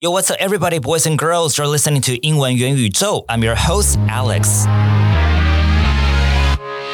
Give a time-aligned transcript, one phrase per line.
[0.00, 1.58] Yo, what's up, everybody, boys and girls?
[1.58, 3.24] You're listening to 英文元宇宙.
[3.26, 4.64] I'm your host, Alex.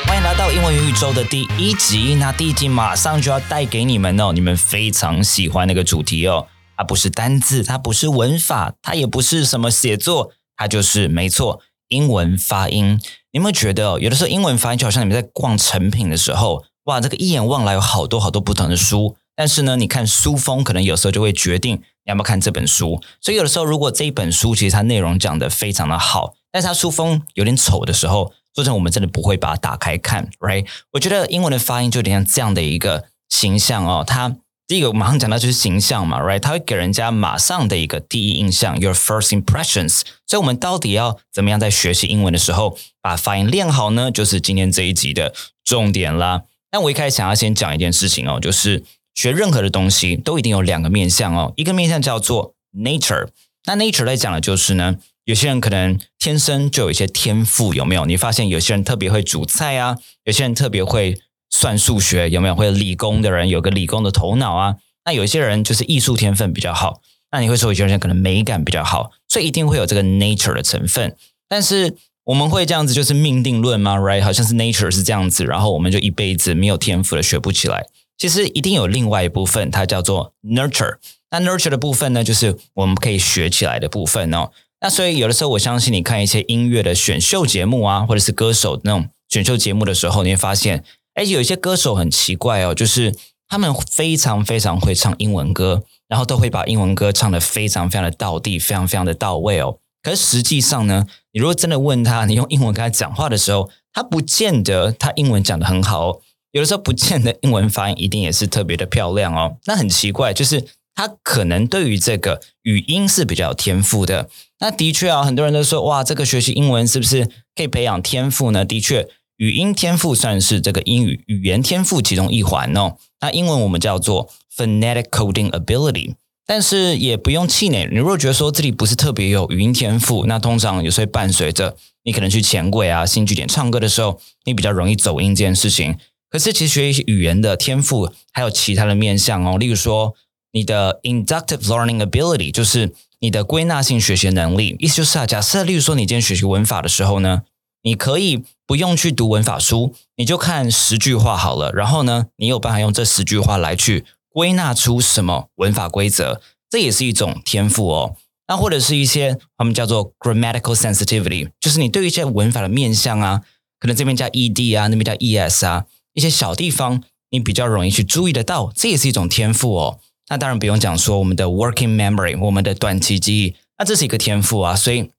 [0.06, 2.14] 欢迎来到英文元宇宙的第一集。
[2.14, 6.46] 那第一集马上就要带给你们哦，你们非常喜欢那个主题哦。
[6.78, 12.98] 它不是单字，它不是文法，它也不是什么写作，它就是没错，英文发音。
[13.32, 21.82] 你有没有觉得，有的时候英文发音就好像你们在逛成品的时候，哇，这个一眼望来有好多好多不同的书，但是呢，你看书封，可能有时候就会决定。
[22.06, 23.02] 你要不要看这本书？
[23.18, 30.66] 所以有的时候，如果这一本书其实它内容讲的非常的好，但是它书封有点丑的时候，做成我们真的不会把它打开看，right？
[30.92, 34.04] 我觉得英文的发音就有点像这样的一个形象哦。
[34.06, 34.36] 它
[34.66, 36.40] 第一个马上讲到就是形象嘛，right？
[36.40, 40.02] 它会给人家马上的一个第一印象，your first impressions。
[40.26, 44.10] 所以，我们到底要怎么样在学习英文的时候把发音练好呢？
[44.10, 45.32] 就是今天这一集的
[45.64, 46.42] 重点啦。
[46.72, 48.84] 那我一开始想要先讲一件事情哦，就是。
[49.14, 53.28] 学任何的东西都一定有两个面向哦，一个面向叫做 nature，
[53.66, 58.04] 那 nature 来讲的就是呢，有些人可能天生就有一些天赋，有没有？
[58.04, 62.54] 你发现有些人特别会煮菜啊，有些人特别会算数学，有没有？
[62.54, 71.16] 会理工的人有个理工的头脑啊，那有些人就是艺术天分比较好，那你会说有些人可能美感比较好，所以一定会有这个 nature 的成分。
[71.48, 74.22] 但是我们会这样子就是命定论吗？Right？
[74.22, 77.86] 好像是 nature 是这样子，然后我们就一辈子没有天赋的学不起来。
[78.16, 80.96] 其实一定有另外一部分，它叫做 nurture。
[81.30, 84.50] 那 nurture 的部分呢，就是我们可以学起来的部分哦。
[84.80, 93.14] 那所以有的时候，我相信你看一些音乐的选秀节目啊，或者是歌手那种选秀节目的时候，你会发现，哎，有一些歌手很奇怪哦，就是
[93.48, 99.78] 他们非常非常会唱英文歌，然后都会把英文歌唱得非常非常的到地，非常非常的到位哦。
[100.02, 106.20] 可是实际上呢，你如果真的问他，你用英文跟他讲话的时候，他不见得他英文讲得很好哦。
[106.54, 109.56] 有的时候不见得英文发音一定也是特别的漂亮哦。
[109.64, 114.28] 那很奇怪，就是他可能对于这个语音是比较有天赋的。
[114.60, 118.64] 那的确啊，很多人都说哇，这个学习英文是不是可以培养天赋呢？
[118.64, 122.98] 的确，语音天赋算是这个英语语言天赋其中一环哦。
[123.20, 126.14] 那英文我们叫做 phonetic coding ability，
[126.46, 127.88] 但是也不用气馁。
[127.90, 135.96] 你如果觉得说这里不是特别有语音天赋，那通常有时候伴随着你可能去前柜啊、新据点唱歌的时候，你比较容易走音这件事情。
[136.34, 140.16] 可是，其实学习语言的天赋还有其他的面向哦，例如说
[140.50, 144.74] 你的 inductive learning ability，就是你的归纳性学习能力。
[144.80, 147.42] 意思就是啊，假设例如说你今天学习文法的时候呢，
[147.84, 151.70] 你可以不用去读文法书，你就看十句话好了。
[151.70, 158.16] 然后呢，你有办法用这十句话来去归纳出什么文法规则，这也是一种天赋哦。
[158.48, 163.42] 那或者是一些他们叫做 grammatical sensitivity，就是你对于一些文法的面向啊，
[163.78, 165.84] 可能这边加 ed 啊，那边加 es 啊。
[166.14, 170.00] 一些小地方你比较容易去注意得到，这也是一种天赋哦。
[170.30, 174.74] 那当然不用讲说我们的 working memory，我们的短期记忆，那这是一个天赋啊。
[174.74, 175.10] 所以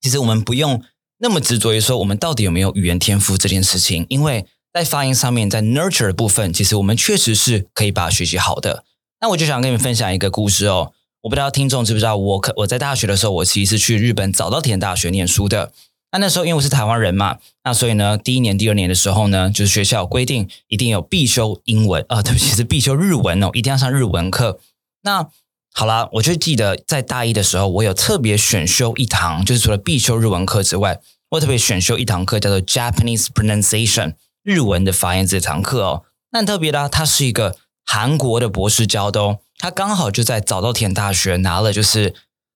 [0.00, 0.82] 其实我们不用
[1.18, 8.84] 那么执着于说我们到底有没有语言天赋这件事情，因为在发音上面，在 nurture 的部分，其实我们确实是可以把它学习好的。
[9.20, 10.92] 那我就想跟你们分享一个故事哦。
[11.22, 15.72] 我不知道听众知不知道，我可我在大学的时候，我其实是去日本早稻田大学念书的。
[16.16, 24.58] 那那时候因为我是台湾人嘛，那所以呢，第一年、第二年的时候呢，就是学校规定一定有必修英文啊， 对不起，是必修日文哦，一定要上日文课。
[25.02, 25.28] 那
[25.74, 30.98] 好了，我就记得在大一的时候，我有特别选修一堂，就是除了必修日文课之外，
[31.32, 36.04] 我特别选修一堂课叫做 Japanese Pronunciation 日文的发音这堂课哦。
[36.30, 42.14] 那特别的，他是一个韩国的博士教的哦，他刚好就在早稻田大学拿了，就是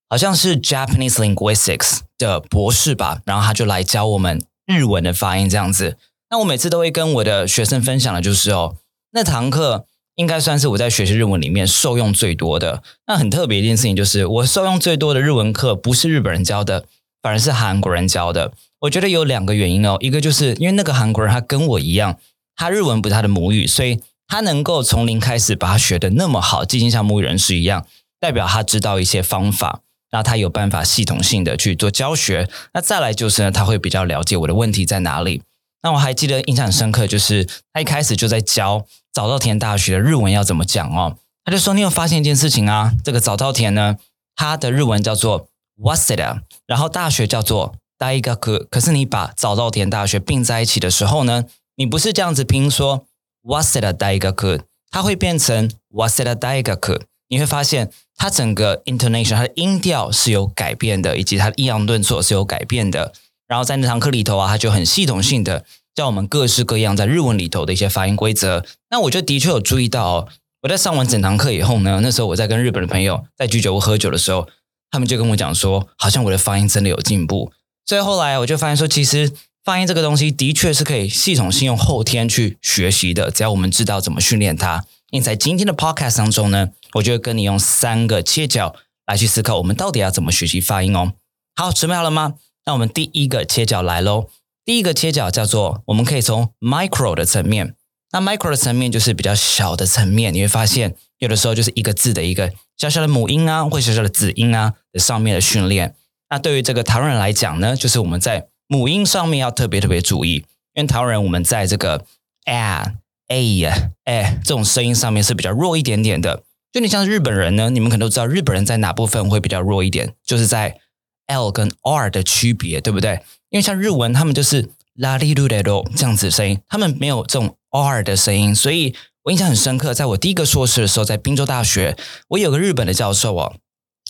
[0.09, 1.99] 好像是 Japanese Linguistics。
[2.27, 5.97] 的博士吧，然后他就来教我们日文的发音这样子。
[6.31, 8.77] 那我每次都会跟我的学生分享的就是哦，
[9.13, 12.83] 那堂课应该算是我在学习日文里面受用最多的。
[13.07, 16.85] 那很特别一件事情就是，我受用最多的日文课不是日本人教的，
[17.23, 18.53] 反而是韩国人教的。
[18.83, 22.19] 我觉得有两个原因哦，一个就是因为那个韩国人他跟我一样，
[22.55, 27.87] 他日文不是他的母语，所以他能够从零开始把它学的那么好，接近像母语人士一样，
[28.21, 29.81] 代表他知道一些方法。
[30.13, 35.43] 那他有办法系统性的去做教学，那再来就是呢，他会比较了解我的问题在哪里。
[35.83, 41.17] 那我还记得印象深刻，就是他一开始就在教早稻田大学的日文要怎么讲哦。
[41.43, 42.93] 他就说：“你有发现一件事情啊？
[43.03, 43.97] 这个早稻田呢，
[44.37, 45.49] 它的日文叫做
[45.81, 48.67] Waseda，然后大学叫做 Daigaku。
[48.69, 51.47] 可是你把早稻田大学并在一起的时候呢，
[51.77, 53.07] 你不是这样子拼说
[53.43, 54.61] Waseda Daigaku，
[54.91, 57.01] 它会变成 Waseda Daigaku。
[57.31, 57.91] 你会发现。”
[58.21, 63.15] 它整个 intonation，它的音调是有改变的，以及它的抑扬顿挫是有改变的。
[63.49, 68.63] 然后在那堂课里头啊，他就很系统性的教我们各式各样在日文里头的一些发音规则。
[68.91, 70.29] 那我就的确有注意到，哦，
[70.65, 74.47] 我在上完整堂课以后呢，那时候我在跟日本的朋友在居酒屋喝酒的时候，
[74.91, 77.51] 他们就跟我讲说，好像我的发音真的有进步。
[77.87, 79.33] 所以后来我就发现说，其实
[79.65, 84.85] 发音这个东西的确是可以系统性用后天去学习的，只要我们知道怎么训练它。
[85.11, 88.75] 因为，在今天的 podcast 当中呢，我就会跟你用三个切角
[89.07, 91.13] 来去思考，我们到底要怎么学习发音哦。
[91.57, 92.35] 好，准备好了吗？
[92.67, 94.29] 那我们第一个切角来喽。
[94.65, 97.75] 第一个切角叫做，我们可以从 micro 的层面。
[98.13, 105.95] 那 micro 的层面就是比较小的层面，你会发现有的时候就是一个字的一个小小的母音啊，或小小的子音啊的上面的训练。
[106.29, 110.45] 那对于这个台湾人来讲呢，就是我们在母音上面要特别特别注意，
[110.75, 112.05] 因为台湾人我们在这个
[112.45, 112.95] a
[113.29, 113.65] a
[114.05, 116.45] 哎这种声音上面是比较弱一点点的。
[116.73, 120.79] 就你像日本人呢，你们可能都知道日本人在哪部分会比较弱一点，就是在
[121.27, 123.21] l 跟 r 的区别，对不对？
[123.51, 128.95] 因为像日文他们就是拉里鲁雷罗这样子的声音，他们没有这种 r 的声音，所以
[129.25, 129.93] 我印象很深刻。
[129.93, 131.97] 在我第一个硕士的时候，在滨州大学，
[132.29, 133.57] 我有个日本的教授哦，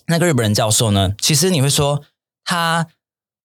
[0.07, 2.05] 那个日本人教授呢，其实你会说。
[2.43, 2.89] 他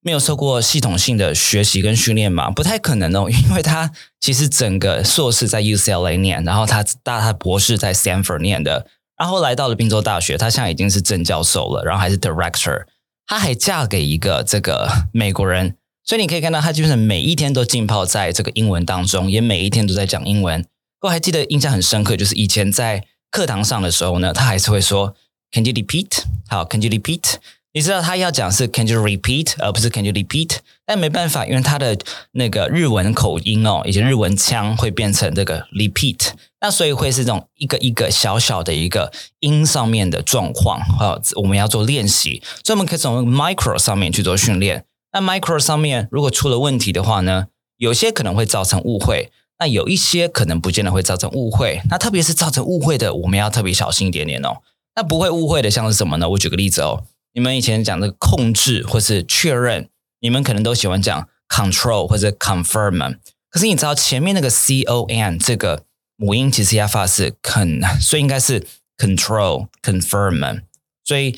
[0.02, 2.50] 没有受过系统性的学习跟训练嘛？
[2.50, 12.86] 不太可能哦，因为他其实整个硕士在 UCLA 念，然后他大他博士在 Stanford 念的，然后来到了宾州大学，他现在已经是正教授了，然后还是 Director，
[13.26, 20.66] 他还嫁给一个这个美国人，所以你可以看到他基本上每一天都浸泡在这个英文当中，也每一天都在讲英文。
[21.02, 25.16] 我还记得印象很深刻，就是以前在课堂上的时候呢，他还是会说
[25.52, 26.24] Can you repeat？
[26.48, 27.36] 好，Can you repeat？
[27.76, 30.60] 你知道他要讲是 Can you repeat，而不是 Can you repeat？
[30.86, 31.98] 但没办法，因为他的
[32.32, 36.30] 那个日文口音哦，以及日文腔会变成这个 repeat，
[36.62, 39.12] 那所以会是这种一个一个小小的一个
[39.42, 44.86] 音上面的状况啊，我们要做练习，所以我们可以从 micro 上面去做训练。
[45.12, 51.82] 那 micro 上面如果出了问题的话呢，有些可能会造成误会，那有一些可能不见得会造成误会。
[51.90, 54.62] 那特别是造成误会的，我们要特别小心一点点哦。
[54.96, 56.30] 那不会误会的像是什么呢？
[56.30, 57.04] 我举个例子哦。
[57.36, 59.90] 你们以前讲的控制或是确认，
[60.22, 63.18] 你们可能都喜欢讲 control 或者 confirm。
[63.50, 65.84] 可是你知道前面那个 c o n 这个
[66.16, 68.66] 母音其实要发是 con，所以应该是
[68.98, 70.62] control confirm。
[71.04, 71.38] 所以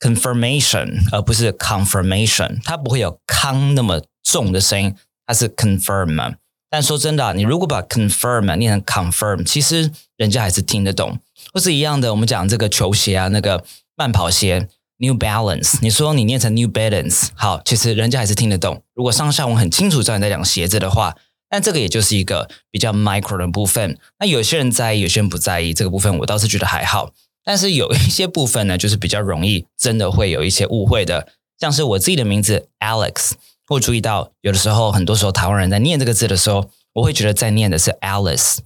[0.00, 4.94] confirmation 而不是 confirmation，它不会有康那么重的声音，
[5.26, 6.36] 它是 confirm。
[6.70, 11.18] 但说真的，你如果把 confirm 念成 confirm，其实人家还是听得懂。
[11.52, 13.62] 或是一样的，我们讲这个球鞋啊，那个
[13.94, 14.68] 慢跑鞋。
[14.98, 18.82] New Balance，你说你念成 New Balance，好，其实人家还是听得懂。
[18.94, 21.16] 如果上下文很清楚知道你在讲鞋子的话，
[21.48, 23.96] 但这个也就是一个比较 micro 的部分。
[24.18, 27.12] 那有些人在意，有些人不在意这个部分，我倒是觉得还好。
[27.44, 31.28] 但是有一些部分呢，就是比较容易，真的会有一些误会的。
[31.60, 33.32] 像是我自己的名字 Alex，
[33.68, 38.58] 我注意到有的时候，很多时候台湾人在念这个字的时候，我会觉得在念的是 Alice，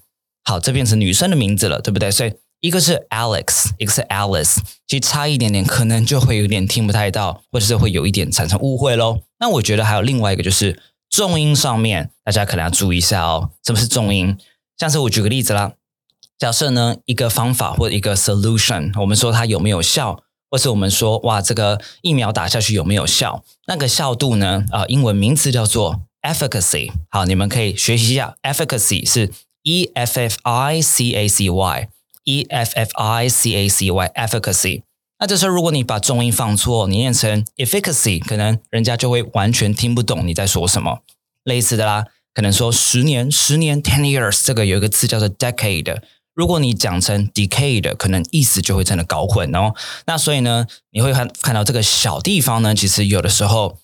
[0.44, 2.11] 好，这变成女生的名字了，对不对？
[2.11, 2.32] 所以。
[2.62, 9.19] 一个是 Alex，一个是 Alice，其实差一点点，可能就会有点听不太到，或者是会有一点产生误会喽。
[9.41, 10.81] 那我觉得还有另外一个就是
[11.11, 13.50] 重音上面，大家可能要注意一下哦。
[13.64, 14.38] 什么是重音？
[14.79, 15.73] 像是我举个例子啦，
[16.38, 23.43] 假设呢一个方法或者一个 solution，我们说它有没有效，或是我们说哇这个疫苗打下去有没有效？
[23.67, 24.64] 那个效度呢？
[24.70, 26.93] 啊，英文名词叫做 efficacy。
[27.11, 29.32] 好，你们可以学习一下，efficacy 是
[29.64, 31.88] e f f i c a c y。
[32.25, 34.83] E f f i c a c y efficacy，
[35.19, 41.00] 那这时候如果你把重音放错，你念成 efficacy，可能人家就会完全听不懂你在说什么。
[41.45, 46.00] 类似的啦，可能说十年，十年 ten years，这个有一个字叫做 decade，
[46.35, 49.75] 如果你讲成 decade，可能意思就会真的搞混哦。
[50.07, 53.79] 那所以呢，你会看看到这个小地方呢，其实有的时候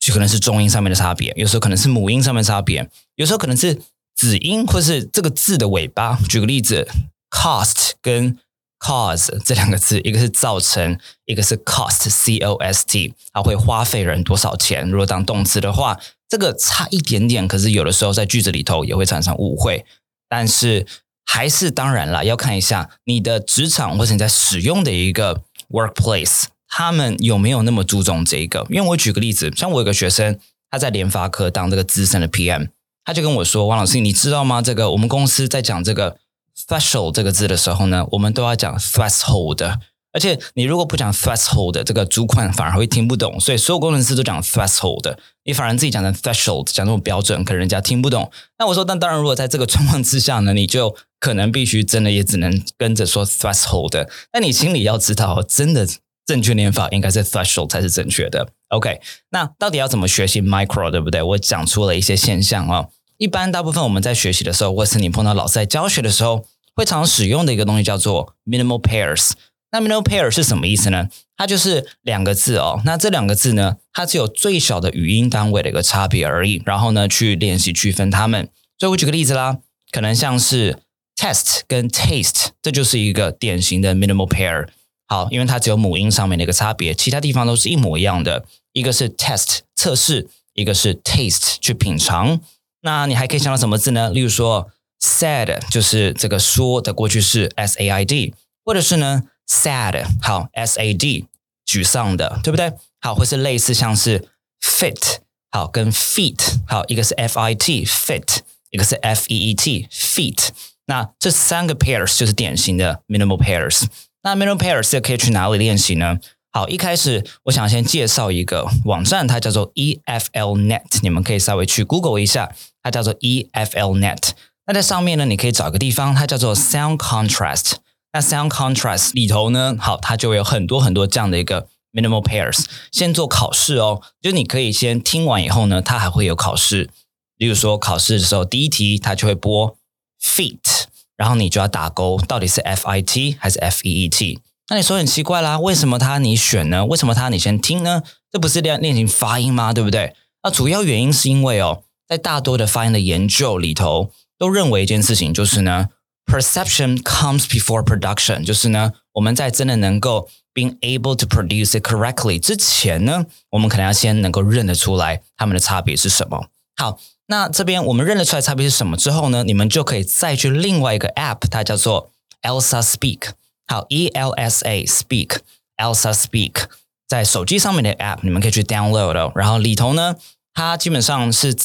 [0.00, 3.80] 就可能是重音上面的差别，有时候可能是母音上面差别，有时候可能是
[4.14, 6.18] 子音或是这个字的尾巴。
[6.28, 6.88] 举个例子。
[7.32, 8.38] Cost 跟
[8.78, 14.88] cause 这两个字，一个是造成，一个是 cost c o s t，它会花费人多少钱？
[14.90, 15.98] 如果当动词的话，
[16.28, 19.86] 这个差一点点，可是有的时候在句子里头也会产生误会。
[20.28, 20.86] 但是
[21.24, 28.66] 还是当然了，要看一下你的职场或者你在使用的一个 workplace，他们有没有那么注重这个？
[28.68, 30.38] 因为我举个例子，像我有个学生，
[30.70, 32.68] 他在联发科当这个资深的 PM，
[33.04, 34.60] 他就跟我说：“王老师，你知道吗？
[34.60, 36.16] 这个我们公司在讲这个。”
[36.56, 39.78] Threshold 这个字的时候呢，我们都要讲 threshold，
[40.12, 48.30] 而且你如果不讲 threshold，这个主管反而会听不懂，所以所有工程师都讲 threshold，你反而自己讲的 threshold 讲那么标准，可能人家听不懂。
[48.58, 55.88] 那我说，但当然，如果在这个状况之下呢，你就可能必须真的也只能跟着说 threshold，那你心里要知道，真的
[56.26, 58.48] 正确念法应该是 threshold 才是正确的。
[58.68, 61.22] OK，那到底要怎么学习 micro，对不对？
[61.22, 62.86] 我讲出了一些现象啊。
[63.22, 69.30] 一般大部分我们在学习的时候，或是你碰到老师在教学的时候，会常使用的一个东西叫做 minimal pairs。
[69.70, 71.06] 那 minimal pair 是什么意思呢？
[71.36, 72.82] 它就是两个字哦。
[72.84, 76.60] 那这两个字呢，它只有最小的语音单位的一个差别而已。
[76.66, 78.48] 然后呢，去练习区分它们。
[78.76, 79.58] 所以我举个例子啦，
[79.92, 80.80] 可能像是
[81.14, 84.66] test 跟 taste，这就是一个典型的 minimal pair。
[85.06, 88.44] 好，因为它只有母音上面的一个差别，其他地方都是一模一样的。
[88.72, 92.40] 一个是 test 测试，一个是 taste 去品尝。
[92.82, 94.10] 那你还可以想到什么字呢？
[94.10, 94.70] 例如说
[95.00, 98.34] sad 就是这个说的过去式 s a i d，
[98.64, 101.26] 或者是呢 sad 好 s a d
[101.66, 102.72] 沮丧的，对不对？
[103.00, 104.28] 好，或是类似像是
[104.60, 105.18] fit
[105.50, 108.38] 好跟 feet 好，一个是 f i t fit，
[108.70, 110.48] 一个是 f e e t feet。
[110.86, 113.84] 那这三个 pairs 就是典型的 minimal pairs。
[114.22, 116.18] 那 minimal pairs 可以去哪里练习呢？
[116.50, 124.30] 好，一开始我想先介绍一个网站，它叫做 EFLnet，你们可以稍微去 Google 一下，它叫做 EFLnet。
[124.66, 127.74] 那在上面呢，你可以找一个地方，它叫做 Sound Contrast。
[128.12, 132.64] 那 Sound Contrast 里头呢，好，它就会有很多很多这样的一个 minimal pairs。
[132.90, 136.90] 先做考试哦，就你可以先听完以后呢，它还会有考试。
[137.38, 139.76] 例如说考试的时候，第一题它就会播
[140.22, 140.84] feet。
[141.14, 144.40] 然后你就要打勾，到底是 F I T 还是 F E E T？
[144.70, 146.84] 那你说很奇怪啦，为什么他你选呢？
[146.86, 148.02] 为什么他你先听呢？
[148.32, 149.72] 这不是练练习发音吗？
[149.72, 150.16] 对不对？
[150.42, 155.88] 那主要原因是因为哦，在大多的发音的研究里头，都认为一件事情就是呢
[156.26, 166.48] ，perception comes before production，就是呢，我们在真的能够 being able to produce it correctly 之前呢，我们可能要先能够认得出来它们的差别是什么。
[166.76, 166.98] 好。
[167.28, 169.42] 那这边我们认得出来差别是什么之后呢？
[169.44, 172.10] 你们就可以再去另外一个 app，它叫做
[172.42, 173.30] Elsa Speak。
[173.66, 176.64] 好，E L S A Speak，Elsa Speak，
[177.08, 179.32] 在手机上面的 app，你们可以去 download 哦。
[179.34, 180.16] 然后里头呢，
[180.52, 181.56] 它基本上是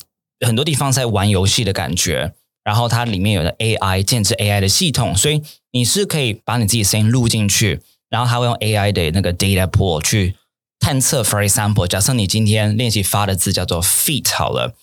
[0.46, 2.34] 很多地方在玩游戏的感觉。
[2.64, 5.42] 然后它里面有的 AI 建制 AI 的系统，所以
[5.72, 7.80] 你是可以把你自己声音录进去，
[8.10, 10.36] 然后它会用 AI 的那个 data pool 去
[10.78, 11.24] 探测。
[11.24, 14.76] For example，假设你今天练习发的字叫做 feet，好了。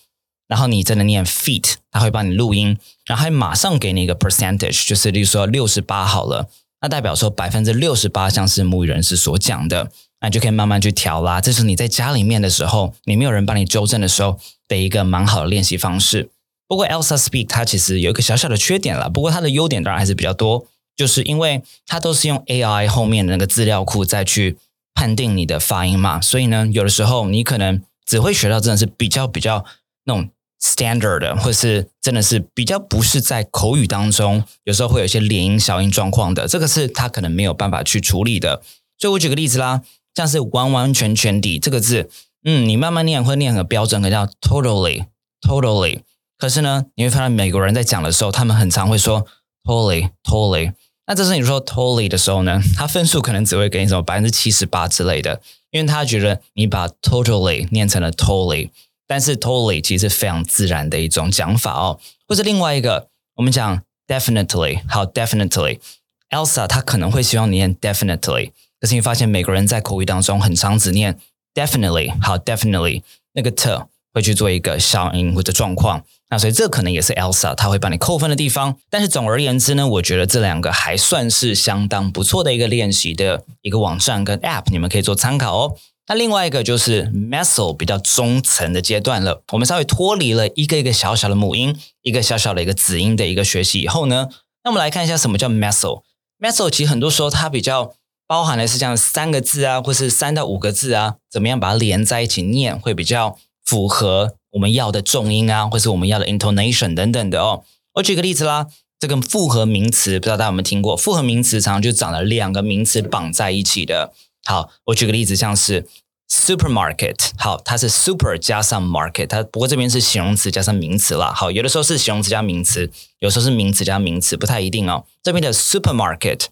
[0.47, 6.49] 然后你真的念 feet，它会帮你录音，然后还马上给你一个 percentage，就是例如说六十八好了，
[6.81, 9.91] 那代表说百分之六十八像是母语人士所讲的，
[10.21, 11.39] 那就可以慢慢去调啦。
[11.41, 16.29] 这是你在家里面的时候，你没有人帮你纠正的时候的一个蛮好的练习方式。
[16.67, 24.57] 不过 Elsa Speak 它其实有一个小小的缺点了，不过它的优点当然还是比较多，就是因为它都是用 AI 后面的那个资料库再去
[24.93, 29.65] 判定你的发音嘛，所以呢，有的时候你可能只会学到真的是比较比较
[30.05, 30.29] 那种。
[30.57, 38.63] standard 或是真的是比较不是在口语当中，有时候会有一些连音小音状况的，这个是它可能没有办法去处理的。
[38.97, 39.83] 所以我举个例子啦，
[40.15, 42.09] 像是完完全全的这个字，
[42.43, 45.99] 嗯，你慢慢念会念很标准，可叫 totally，totally。
[46.37, 49.27] 可是呢，你会发现美国人在讲的时候，他们很常会说
[49.63, 50.73] totally，totally。
[51.07, 58.69] 那这是你说 totally 的时候呢，他分数可能只会给你什么百分之七十八之类的，因为他觉得你把 totally 念成了 totally。
[59.07, 68.51] 但是 totally 其实是非常自然的一种讲法哦，或者另外一个，我们讲 definitely，好 definitely，Elsa 她可能会希望你念 definitely，
[68.85, 71.17] 可是你发现美国人在口语当中很常只念
[71.55, 73.01] definitely，好 definitely，
[73.33, 78.77] 那个 t 会去做一个消音或者状况，那所以这可能也是 Elsa 他会帮你扣分的地方。
[78.91, 85.75] 但是总而言之呢，我觉得这两个还算是相当不错的一个练习的一个网站跟 app，你们可以做参考哦。
[86.07, 89.41] 那另外一个就是 meso 比较中层的阶段了。
[89.51, 94.29] 我们稍微脱离了一个一个小小的母音，一个小小的一个子音的一个学习以后呢，
[94.63, 96.03] 那我们来看一下什么叫 meso。
[96.37, 97.95] meso 其实很多时候它比较
[98.27, 107.63] 包含的是像三个字啊，或是三到五个字啊，怎么样把它连在一起念，会比较符合我们要的重音啊，或是我们要的 intonation 等等的哦。
[107.95, 108.67] 我举个例子啦，
[108.99, 110.97] 这个复合名词不知道大家有没有听过？
[110.97, 114.11] 复合名词常常就长了两个名词绑在一起的。
[114.43, 115.85] 好，我举个例子，像是
[116.29, 121.31] supermarket，好，它是 super 加上 market，它不过这边是形容词加上名词啦。
[121.31, 122.89] 好，有的时候是形容词加名词，
[123.19, 125.05] 有时候是名词加名词，不太一定哦。
[125.21, 126.45] 这边的 supermarket，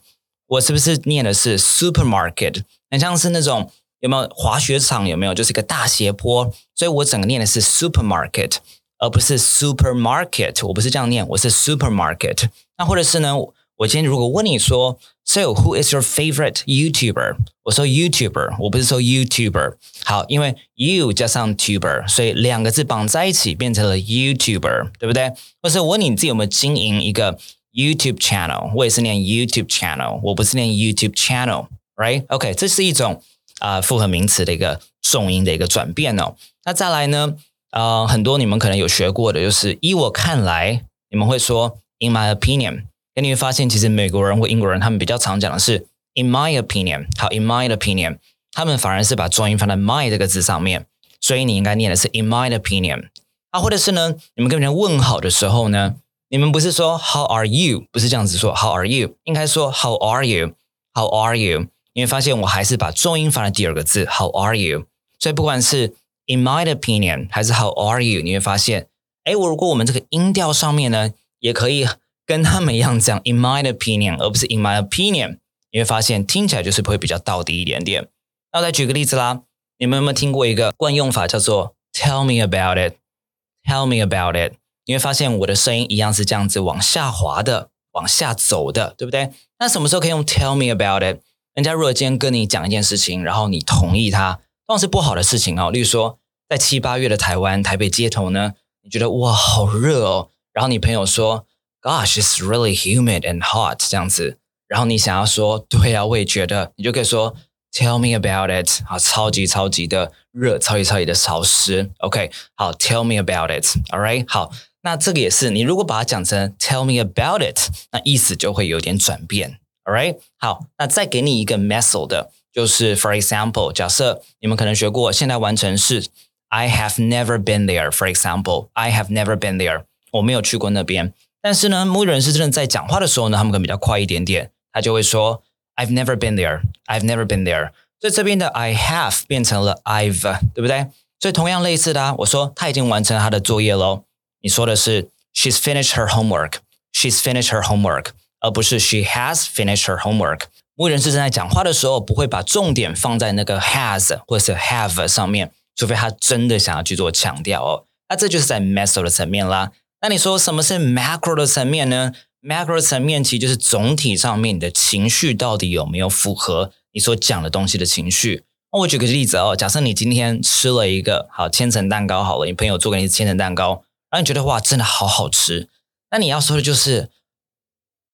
[0.47, 2.63] 我是不是念的是 supermarket？
[2.91, 3.71] 很像是那种
[4.01, 5.07] 有没有滑雪场？
[5.07, 6.53] 有没有就是一个大斜坡？
[6.75, 8.57] 所以我整个念的是 supermarket，
[8.99, 10.65] 而不是 supermarket。
[10.67, 12.49] 我不是这样念，我是 supermarket。
[12.77, 13.35] 那或者是呢？
[13.77, 17.37] 我今天如果问你说，So who is your favorite YouTuber？
[17.63, 19.73] 我说 YouTuber，我不是说 YouTuber。
[20.05, 25.33] 好，因为 you 加上 tuber，所以两个字绑在一起变成了 YouTuber，对不对？
[25.59, 27.39] 或是问你自己有没有经营一个
[27.73, 28.71] YouTube channel？
[28.75, 33.21] 我也是念 YouTube channel，我不是念 YouTube channel，right？OK，这是一种
[33.59, 36.35] 啊复合名词的一个重音的一个转变哦。
[36.65, 37.35] 那再来呢？
[37.71, 42.83] 呃，很多你们可能有学过的，就是依我看来，你们会说 In my opinion。
[43.15, 48.17] 你会发现，其实美国人或英国人他们比较常讲的是 in my opinion，好，in my opinion，
[48.51, 50.85] 他们反而是把重音放在 my 这个字上面，
[51.19, 53.09] 所以你应该念的是 in my opinion。
[53.49, 55.95] 啊，或者是呢，你们跟别人问好的时候呢，
[56.33, 57.83] 你们不是说 How are you？
[57.91, 59.17] 不是这样子说 How are you？
[59.25, 61.67] 应该说 How are you？How are you？
[61.93, 64.87] 你会发现我还是把重音放在第二个字 How are you？
[65.19, 65.93] 所以不管是
[66.25, 68.23] in my opinion 还是 How are you？
[68.23, 68.87] 你会发现，
[69.25, 71.87] 哎，我如果我们这个音调上面呢，也可以
[72.25, 75.37] 跟他们一样讲 in my opinion，而不是 in my opinion，
[75.71, 78.07] 你会发现听起来就是会比较到底一点点。
[78.51, 79.43] 那我再举个例子啦，
[79.77, 84.55] 你们有没有听过一个惯用法叫做 Tell me about it？Tell me about it。
[84.85, 89.31] 你会发现我的声音一样是这样子往下滑的，往下走的，对不对？
[89.59, 91.21] 那什么时候可以用 Tell me about it？
[91.53, 95.69] 人家如果今天跟你讲一件事情，然后你同意他，当然是不好的事情哦。
[95.71, 101.45] 例如说，在七八月的台湾台北街头呢，你觉得哇好热哦，然后你朋友说
[101.81, 104.37] Gosh, it's really humid and hot 这样子，
[104.67, 107.35] 然后你想要说对啊，我也觉得，你就可以说
[107.71, 111.91] Tell me about it，啊，超级超级的热，超级超级的潮湿。
[111.99, 114.51] OK，好，Tell me about it，All right，好。
[114.83, 119.59] 那这个也是，你如果把它讲成 "Tell me about it"，那意思就会有点转变。
[119.85, 126.05] All right，好，那再给你一个 method 的，就是 For example，假设你们可能学过，现在完成式
[126.49, 127.89] I have never been there。
[127.91, 131.13] For example，I have never been there，我没有去过那边。
[131.41, 135.43] 但是呢，母语人士真的在讲话的时候呢，他们可能比较快一点点，他就会说
[135.75, 137.71] I've never been there，I've never been there。
[137.99, 140.87] 所以这边的 I have 变成了 I've，对不对？
[141.19, 144.03] 所以同样类似的啊，我说他已经完成他的作业喽。
[144.43, 146.55] 你说的是 she's finished her homework,
[146.91, 148.07] she's finished her homework，
[148.41, 150.41] 而不是 she has finished her homework。
[150.75, 157.85] 母语人士正在讲话的时候，不会把重点放在那个 has 或者是 have 上面，除非他真的想要去做强调哦。
[158.09, 159.71] 那这就是在 macro 的层面啦。
[160.01, 168.43] 那你说什么是 macro 的层面呢？macro 层面其实就是总体上面你的情绪到底有没有符合你所讲的东西的情绪。
[168.73, 173.83] 那我举个例子哦，假设你今天吃了一个好千层蛋糕，好了，你朋友做给你千层蛋糕。
[174.12, 175.68] 让你觉得哇，真的好好吃。
[176.10, 177.10] 那你要说的就是，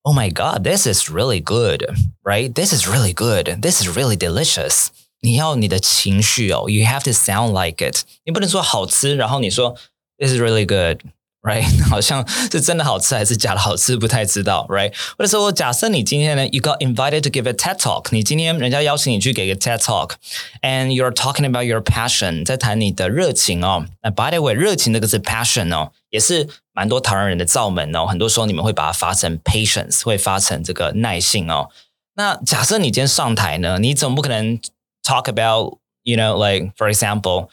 [0.03, 1.87] Oh my God, this is really good,
[2.23, 2.53] right?
[2.53, 3.61] This is really good.
[3.61, 4.89] This is really delicious.
[5.21, 8.03] 你要你的情绪哦，You have to sound like it。
[8.25, 9.77] 你不能说好吃，然后你说
[10.19, 11.01] This is really good。
[11.42, 11.66] right？
[11.88, 14.94] 好像是真的好吃还是假的好吃，不太知道，right？
[15.18, 23.86] 或者说，假设你今天呢，you got invited to give a TED talk，你今天人家邀请你去给个 TED talk，and you're talking about your passion，在谈你的热情哦。
[24.02, 28.06] 那 by the way，热情这个是 passion 哦，也是蛮多台湾人的造门哦。
[28.06, 31.70] 很多时候你们会把它发成 patience，会发成这个耐性哦。
[32.16, 34.60] 那假设你今天上台呢，你总不可能
[35.04, 37.48] talk about，you know，like for example。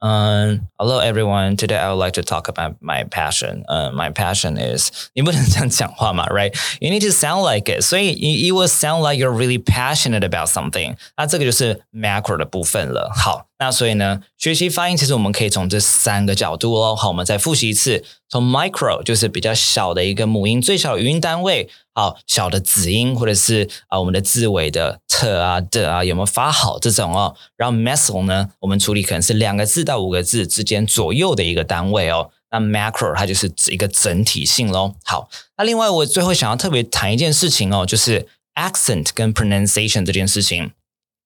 [0.00, 1.56] 嗯，Hello everyone.
[1.56, 3.64] Today I would like to talk about my passion.
[3.66, 6.54] 嗯，my passion is 你不能这样讲话嘛，right?
[6.80, 7.80] You need to sound like it.
[7.80, 8.12] 所以
[8.46, 10.96] you will sound like you're really passionate about something.
[11.16, 13.10] 那这个就是 macro 的部分了。
[13.16, 16.94] 好，那所以呢，学习发音其实我们可以从这三个角度哦。
[16.94, 18.04] 好，我们再复习一次。
[18.28, 21.70] 从 micro 就是比较小的一个母音，最小语音单位。
[21.93, 27.35] 好，小的子音或者是啊我们的字尾的特啊的啊有没有发好这种哦？
[27.57, 32.31] 然后 meso 呢，我们处理可能是两个字到五个字之间左右的一个单位哦。
[32.49, 34.95] 那 macro 它就是一个整体性喽。
[35.03, 40.71] 好，那另外我最后想要特别谈一件事情哦，就是 accent 跟 pronunciation 这件事情。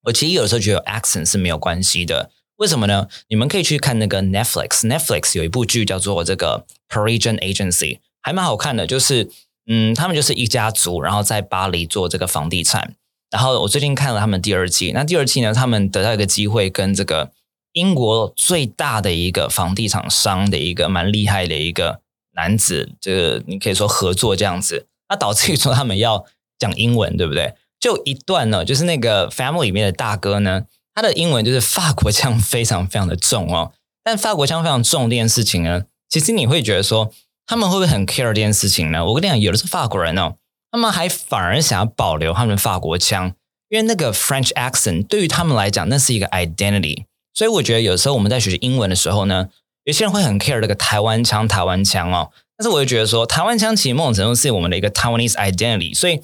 [0.04, 3.08] 我其实有时候觉得 accent 是没有关系的，为什么呢？
[3.30, 8.86] 你们可以去看那个 Netflix，Netflix 有一部剧叫做这个 Parisian Agency，还蛮好看的。
[8.86, 9.32] 就是
[9.68, 12.96] 嗯，他们就是一家族，然后在巴黎做这个房地产。
[13.32, 17.32] 然后我最近看了他们第二季，那第二季呢，他们得到一个机会，跟这个
[17.74, 22.00] 英国最大的一个房地产商的一个蛮厉害的一个
[22.34, 26.24] 男子，这个你可以说合作这样子，那导致于说他们要
[26.58, 27.56] 讲英文，对不对？
[27.80, 33.74] 就一段呢，就是那个 family 里面的大哥呢，他的英文就是法国腔非常非常的重哦。
[34.04, 37.12] 但法国腔非常重这件事情呢，其实你会觉得说，
[37.46, 39.06] 他们会不会很 care 这件事情呢？
[39.06, 40.36] 我跟你讲，有的是法国人哦，
[40.72, 43.34] 他们还反而想要保留他们的法国腔，
[43.70, 47.06] 因为那个 French accent 对于他们来讲，那是一个 identity。
[47.34, 49.50] 所以我觉得有时候我们在学习英文的时候呢，
[49.84, 52.32] 有些人会很 care 这个台湾腔、台湾腔哦。
[52.58, 56.22] 但是我就觉得说，台湾腔其实某种程度是我们的一个 Taiwanese identity，所以。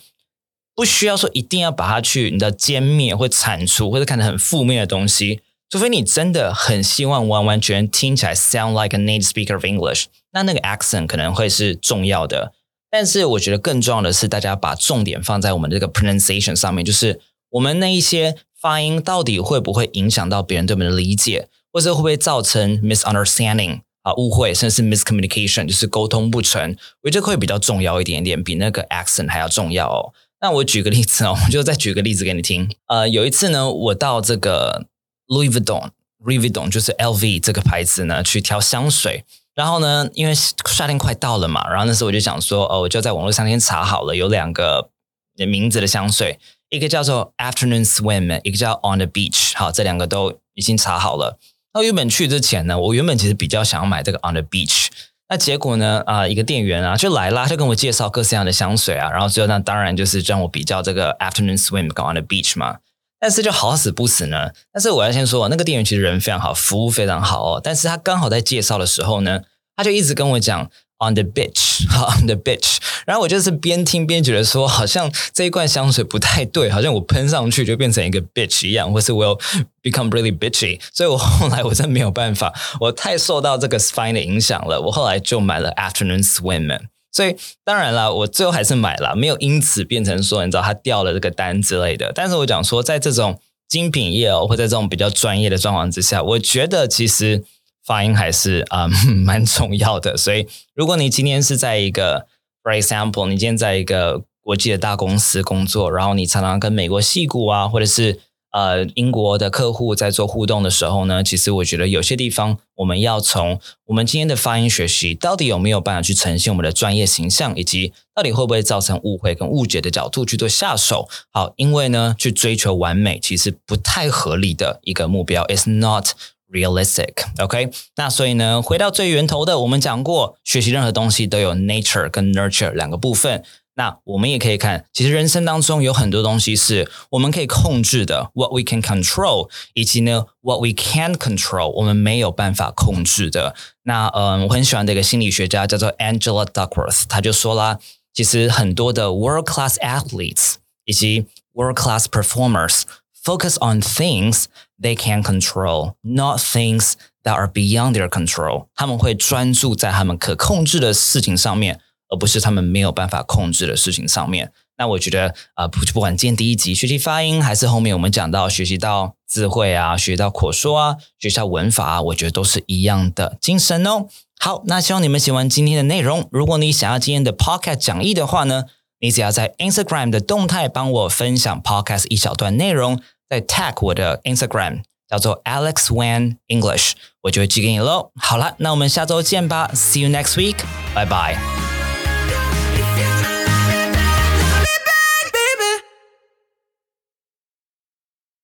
[0.73, 12.51] 不需要说一定要把它去你的歼灭或铲除或者看得很负面的东西，除非你真的很希望完完全听起来 sound like a native speaker of English，那那个 accent 可能会是重要的。
[12.89, 30.11] 但是我觉得更重要的是，大家把重点放在我们这个 pronunciation 上面，就是我们那一些发音到底会不会影响到别人对我们的理解，或者会不会造成 misunderstanding 啊误会，甚至是 miscommunication，就是沟通不成，我觉得会比较重要一点点，比那个 accent 还要重要哦。
[30.41, 32.69] 那我举个例子哦，我就再举个例子给你听。
[32.87, 34.87] 呃，有一次呢，我到这个
[35.31, 39.23] Louis Vuitton，Louis Vuitton 就是 LV 这个牌子呢，去挑香水。
[39.55, 44.89] 然后呢，因为夏天快到了嘛，然后那时候我就想说，哦，我就在网络上先查好了，有两个
[45.37, 46.37] 名字的香水，
[46.69, 49.53] 一个叫做 Afternoon Swim，一个叫 On the Beach。
[49.55, 51.39] 好，这两个都已经查好了。
[51.73, 54.87] 那原本去之前呢，我原本其实比较想要买这个 On the Beach。
[55.29, 56.03] 那结果呢？
[56.05, 62.79] 啊，一个店员啊就来啦，就跟我介绍各式各样的香水啊，然后最后那当然就是让我比较这个 Afternoon Swim 跟 On the Beach 嘛。
[63.21, 67.61] 但是就好死不死呢，但是我要先说，那个店员其实人非常好，服务非常好哦。
[67.63, 69.41] 但是他刚好在介绍的时候呢，
[69.77, 70.69] 他就一直跟我讲。
[71.03, 72.77] On the beach，哈， on the beach。
[73.07, 79.41] 然后我就是边听边觉得说，好像这一罐香水不太对，好像我喷上去就变成一个 bitch 一样，或是 will
[79.81, 80.79] become really bitchy。
[80.93, 84.79] 所以我后来我真没有办法，我太受到这个 spine 的影响了。
[84.79, 86.67] 我后来就买了 Afternoon Swim。
[87.11, 92.11] 所以当然了，我最后还是买了，没有因此变成说你知道他掉了这个单之类的。
[92.13, 97.43] 但是我讲说，在这种精品业哦，或在这种比较专业的状况之下，我觉得其实。
[97.83, 98.87] 发音还是啊
[99.25, 102.27] 蛮重要的，所以如果你今天是在一个
[102.63, 108.19] ，for example，你今天在一个国际的大公司工作，然后你常常跟美国戏骨啊，或者是
[108.51, 121.07] 呃英国的客户在做互动的时候呢，其实我觉得有些地方我们要从我们今天的发音学习，到底有没有办法去呈现我们的专业形象，以及到底会不会造成误会跟误解的角度去做下手。
[121.31, 126.09] 好，因为呢，去追求完美其实不太合理的一个目标，is not。
[126.51, 133.41] Realistic，OK，那所以呢，回到最源头的，我们讲过，学习任何东西都有 nature 跟 nurture 两个部分。
[133.80, 143.54] 那我们也可以看，其实人生当中有很多东西是我们可以控制的，what we can control，以及呢，what we can't control，我们没有办法控制的。
[143.82, 147.78] 那嗯，我很喜欢的一个心理学家叫做 Angela Duckworth，他就说啦，
[148.14, 154.44] 其实很多的 world class athletes 以及 world class performers。focus on things
[154.80, 156.92] they can control, not things
[157.24, 158.68] that are beyond their control。
[158.76, 161.80] 他们会专注在他们可控制的事情上面，
[162.11, 164.51] 而不是他们没有办法控制的事情上面。
[164.77, 174.07] 那我觉得，呃，不不管今天第一集学习发音，还是后面我们讲到学习到智慧啊，学到口说啊，学习到文法啊，我觉得都是一样的精神哦。
[174.39, 176.27] 好，那希望你们喜欢今天的内容。
[176.31, 178.65] 如果你想要今天的 podcast 讲义的话呢？
[179.03, 186.91] 你只要在 Instagram 的动态帮我分享 Podcast 一小段内容，再 tag 我的 Instagram 叫做 Alex Wan English，
[187.23, 188.11] 我就会寄给你喽。
[188.21, 190.57] 好了，那我们下周见吧，See you next week，
[190.93, 191.70] 拜拜。